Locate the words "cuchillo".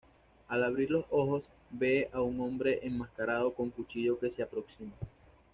3.69-4.17